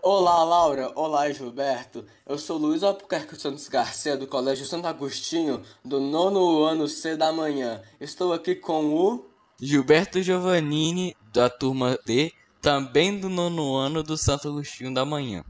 [0.00, 0.92] Olá, Laura.
[0.94, 2.04] Olá, Gilberto.
[2.24, 7.32] Eu sou Luiz Albuquerque Santos Garcia, do Colégio Santo Agostinho, do nono ano C da
[7.32, 7.82] manhã.
[8.00, 9.26] Estou aqui com o...
[9.60, 12.32] Gilberto Giovannini, da turma D,
[12.62, 15.44] também do nono ano do Santo Agostinho da manhã.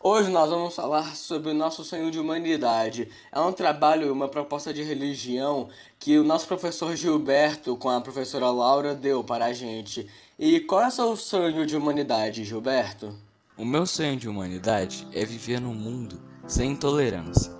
[0.00, 3.10] Hoje nós vamos falar sobre o nosso sonho de humanidade.
[3.32, 5.68] É um trabalho, uma proposta de religião
[5.98, 10.08] que o nosso professor Gilberto, com a professora Laura, deu para a gente.
[10.38, 13.26] E qual é o seu sonho de humanidade, Gilberto?
[13.58, 17.52] O meu sonho de humanidade é viver num mundo sem intolerância,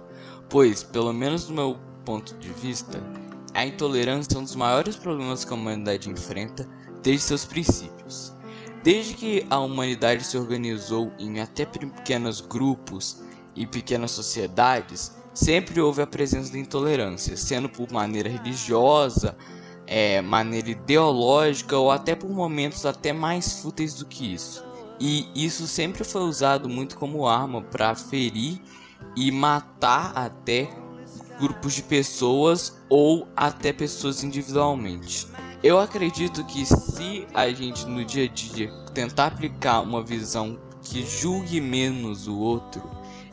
[0.48, 3.02] pois, pelo menos do meu ponto de vista,
[3.52, 6.68] a intolerância é um dos maiores problemas que a humanidade enfrenta
[7.02, 8.32] desde seus princípios.
[8.84, 13.20] Desde que a humanidade se organizou em até pequenos grupos
[13.56, 19.36] e pequenas sociedades, sempre houve a presença da intolerância, sendo por maneira religiosa,
[19.84, 24.67] é, maneira ideológica ou até por momentos até mais fúteis do que isso.
[25.00, 28.60] E isso sempre foi usado muito como arma para ferir
[29.16, 30.68] e matar até
[31.38, 35.26] grupos de pessoas ou até pessoas individualmente.
[35.62, 41.04] Eu acredito que se a gente no dia a dia tentar aplicar uma visão que
[41.04, 42.82] julgue menos o outro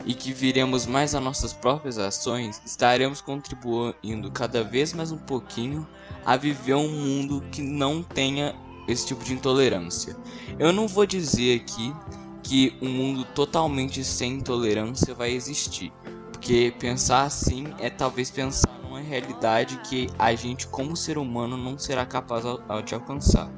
[0.04, 5.86] e que viremos mais as nossas próprias ações, estaremos contribuindo cada vez mais um pouquinho
[6.24, 8.54] a viver um mundo que não tenha
[8.88, 10.16] esse tipo de intolerância.
[10.58, 11.94] Eu não vou dizer aqui
[12.42, 15.92] que um mundo totalmente sem intolerância vai existir,
[16.32, 21.76] porque pensar assim é talvez pensar numa realidade que a gente, como ser humano, não
[21.78, 22.44] será capaz
[22.84, 23.50] de alcançar.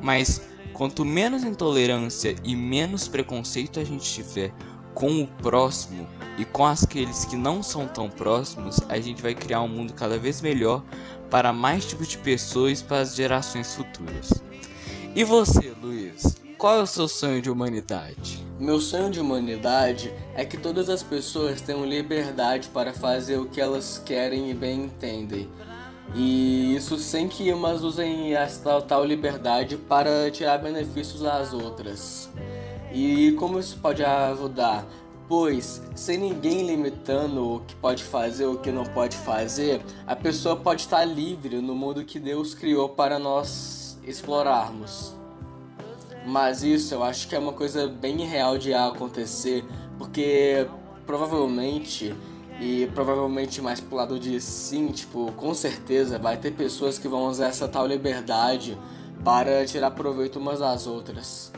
[0.00, 4.52] Mas quanto menos intolerância e menos preconceito a gente tiver
[4.94, 9.62] com o próximo e com aqueles que não são tão próximos, a gente vai criar
[9.62, 10.82] um mundo cada vez melhor
[11.30, 14.42] para mais tipos de pessoas e para as gerações futuras.
[15.14, 16.38] E você, Luiz?
[16.56, 18.42] Qual é o seu sonho de humanidade?
[18.58, 23.60] Meu sonho de humanidade é que todas as pessoas tenham liberdade para fazer o que
[23.60, 25.50] elas querem e bem entendem.
[26.14, 32.30] E isso sem que umas usem essa tal liberdade para tirar benefícios às outras.
[32.90, 34.86] E como isso pode ajudar?
[35.28, 40.16] Pois, sem ninguém limitando o que pode fazer ou o que não pode fazer, a
[40.16, 45.14] pessoa pode estar livre no mundo que Deus criou para nós explorarmos.
[46.26, 49.64] Mas isso eu acho que é uma coisa bem real de acontecer,
[49.98, 50.66] porque
[51.04, 52.14] provavelmente,
[52.60, 57.26] e provavelmente mais pro lado de sim, tipo, com certeza vai ter pessoas que vão
[57.26, 58.78] usar essa tal liberdade
[59.24, 61.52] para tirar proveito umas das outras.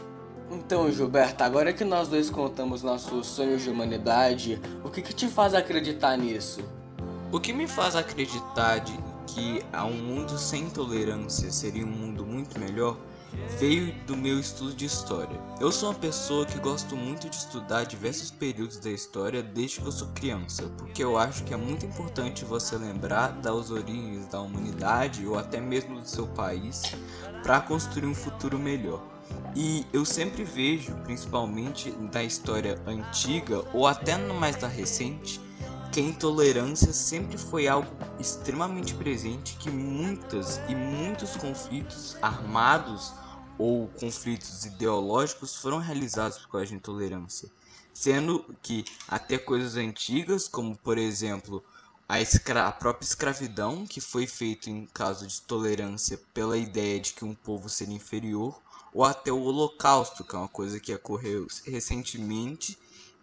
[0.51, 5.27] Então, Gilberto, agora que nós dois contamos nossos sonhos de humanidade, o que, que te
[5.27, 6.61] faz acreditar nisso?
[7.33, 8.97] O que me faz acreditar de
[9.27, 12.97] que a um mundo sem tolerância seria um mundo muito melhor
[13.59, 15.41] veio do meu estudo de história.
[15.61, 19.87] Eu sou uma pessoa que gosto muito de estudar diversos períodos da história desde que
[19.87, 24.41] eu sou criança, porque eu acho que é muito importante você lembrar das origens da
[24.41, 26.83] humanidade ou até mesmo do seu país
[27.43, 29.03] para construir um futuro melhor.
[29.57, 35.41] E eu sempre vejo, principalmente da história antiga ou até no mais da recente,
[35.95, 37.89] que a intolerância sempre foi algo
[38.19, 43.13] extremamente presente, que muitas e muitos conflitos armados
[43.57, 47.49] ou conflitos ideológicos foram realizados por causa de intolerância,
[47.93, 51.63] sendo que até coisas antigas, como por exemplo
[52.09, 52.17] a,
[52.67, 57.37] a própria escravidão, que foi feito em caso de tolerância pela ideia de que um
[57.37, 58.61] povo seria inferior,
[58.93, 62.77] ou até o Holocausto, que é uma coisa que ocorreu recentemente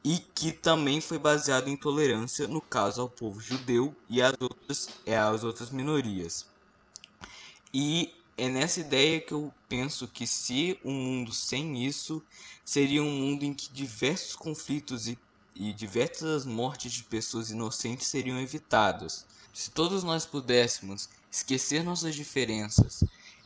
[0.04, 4.90] e que também foi baseado em tolerância no caso ao povo judeu e às outras,
[5.06, 6.46] é, às outras minorias.
[7.74, 12.22] E é nessa ideia que eu penso que se um mundo sem isso
[12.66, 15.18] seria um mundo em que diversos conflitos e,
[15.56, 19.26] e diversas mortes de pessoas inocentes seriam evitadas.
[19.54, 23.04] Se todos nós pudéssemos esquecer nossas diferenças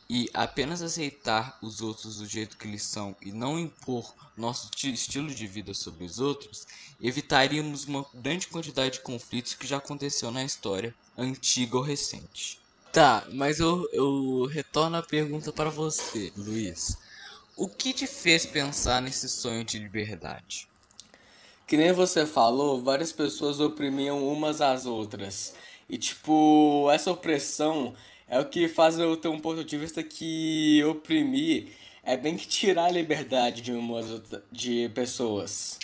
[0.08, 5.34] e apenas aceitar os outros do jeito que eles são e não impor nosso estilo
[5.34, 6.66] de vida sobre os outros,
[7.00, 12.60] evitaríamos uma grande quantidade de conflitos que já aconteceu na história, antiga ou recente.
[12.92, 16.96] Tá, mas eu, eu retorno a pergunta para você, Luiz.
[17.56, 20.68] O que te fez pensar nesse sonho de liberdade?
[21.66, 25.54] Que nem você falou, várias pessoas oprimiam umas às outras.
[25.88, 27.94] E tipo, essa opressão
[28.28, 31.68] é o que faz eu ter um ponto de vista que oprimir
[32.02, 34.06] é bem que tirar a liberdade de umas
[34.50, 35.78] de pessoas.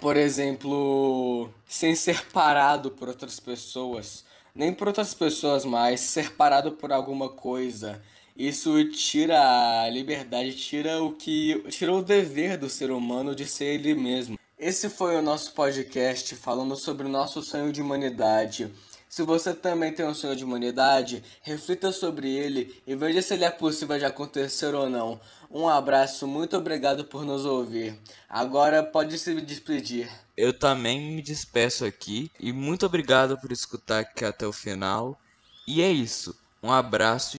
[0.00, 4.24] Por exemplo, sem ser parado por outras pessoas,
[4.54, 8.02] nem por outras pessoas, mas ser parado por alguma coisa.
[8.36, 13.66] Isso tira a liberdade, tira o que, tira o dever do ser humano de ser
[13.66, 14.38] ele mesmo.
[14.58, 18.70] Esse foi o nosso podcast falando sobre o nosso sonho de humanidade.
[19.08, 23.44] Se você também tem um sonho de humanidade, reflita sobre ele e veja se ele
[23.44, 25.20] é possível de acontecer ou não.
[25.50, 27.98] Um abraço, muito obrigado por nos ouvir.
[28.28, 30.10] Agora pode se despedir.
[30.36, 35.18] Eu também me despeço aqui e muito obrigado por escutar aqui até o final.
[35.66, 36.36] E é isso.
[36.62, 37.32] Um abraço